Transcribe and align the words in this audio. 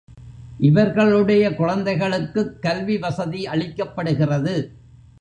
இவர்களுடைய 0.59 1.53
குழந்தைகளுக்குக் 1.53 2.61
கல்வி 2.61 2.97
வசதி 2.97 3.45
அளிக்கப்படுகிறது. 3.45 4.55